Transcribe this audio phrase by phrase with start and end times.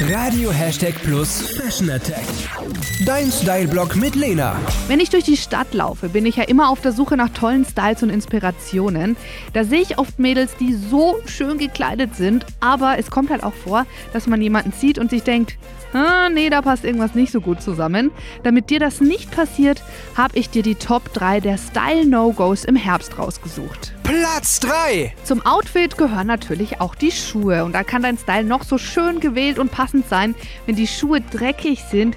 [0.00, 2.22] Radio Hashtag Plus Fashion Attack.
[3.04, 4.56] Dein Style-Blog mit Lena.
[4.86, 7.64] Wenn ich durch die Stadt laufe, bin ich ja immer auf der Suche nach tollen
[7.64, 9.16] Styles und Inspirationen.
[9.54, 13.54] Da sehe ich oft Mädels, die so schön gekleidet sind, aber es kommt halt auch
[13.54, 15.58] vor, dass man jemanden sieht und sich denkt,
[15.92, 18.12] ah, nee, da passt irgendwas nicht so gut zusammen.
[18.44, 19.82] Damit dir das nicht passiert,
[20.16, 23.94] habe ich dir die Top 3 der Style-No-Gos im Herbst rausgesucht.
[24.08, 25.12] Platz 3.
[25.22, 29.20] Zum Outfit gehören natürlich auch die Schuhe und da kann dein Style noch so schön
[29.20, 30.34] gewählt und passend sein,
[30.64, 32.16] wenn die Schuhe dreckig sind,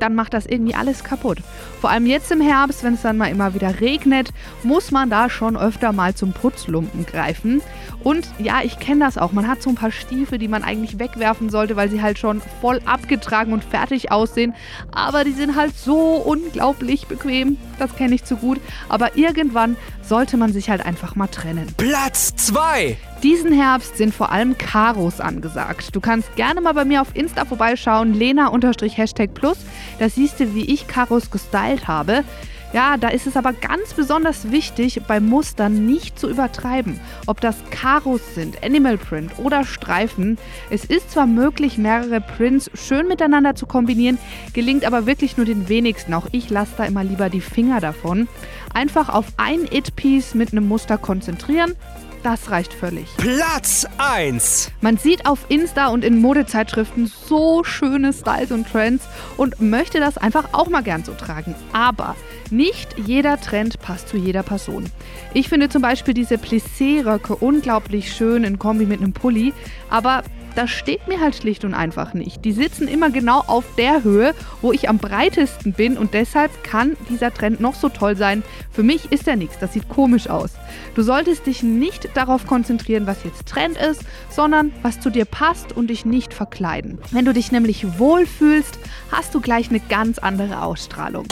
[0.00, 1.38] dann macht das irgendwie alles kaputt.
[1.80, 4.30] Vor allem jetzt im Herbst, wenn es dann mal immer wieder regnet,
[4.62, 7.62] muss man da schon öfter mal zum Putzlumpen greifen.
[8.02, 9.32] Und ja, ich kenne das auch.
[9.32, 12.40] Man hat so ein paar Stiefel, die man eigentlich wegwerfen sollte, weil sie halt schon
[12.60, 14.54] voll abgetragen und fertig aussehen.
[14.92, 17.58] Aber die sind halt so unglaublich bequem.
[17.78, 18.60] Das kenne ich zu gut.
[18.88, 21.66] Aber irgendwann sollte man sich halt einfach mal trennen.
[21.76, 22.96] Platz 2.
[23.22, 25.94] Diesen Herbst sind vor allem Karos angesagt.
[25.94, 29.58] Du kannst gerne mal bei mir auf Insta vorbeischauen, lena-hashtag plus.
[30.00, 32.24] Da siehst du, wie ich Karos gestylt habe.
[32.72, 36.98] Ja, da ist es aber ganz besonders wichtig, bei Mustern nicht zu übertreiben.
[37.26, 40.38] Ob das Karos sind, Animal Print oder Streifen.
[40.70, 44.16] Es ist zwar möglich, mehrere Prints schön miteinander zu kombinieren,
[44.54, 46.14] gelingt aber wirklich nur den wenigsten.
[46.14, 48.26] Auch ich lasse da immer lieber die Finger davon.
[48.72, 51.74] Einfach auf ein It-Piece mit einem Muster konzentrieren
[52.22, 53.08] das reicht völlig.
[53.16, 54.70] Platz 1.
[54.80, 59.04] Man sieht auf Insta und in Modezeitschriften so schöne Styles und Trends
[59.36, 61.54] und möchte das einfach auch mal gern so tragen.
[61.72, 62.16] Aber
[62.50, 64.90] nicht jeder Trend passt zu jeder Person.
[65.34, 69.52] Ich finde zum Beispiel diese Plissé-Röcke unglaublich schön in Kombi mit einem Pulli,
[69.88, 70.22] aber
[70.60, 72.44] das steht mir halt schlicht und einfach nicht.
[72.44, 76.98] Die sitzen immer genau auf der Höhe, wo ich am breitesten bin und deshalb kann
[77.08, 78.42] dieser Trend noch so toll sein.
[78.70, 80.50] Für mich ist er nichts, das sieht komisch aus.
[80.94, 85.74] Du solltest dich nicht darauf konzentrieren, was jetzt Trend ist, sondern was zu dir passt
[85.74, 86.98] und dich nicht verkleiden.
[87.10, 88.78] Wenn du dich nämlich wohlfühlst,
[89.10, 91.24] hast du gleich eine ganz andere Ausstrahlung.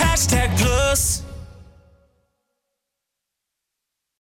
[0.00, 1.24] Hashtag Plus.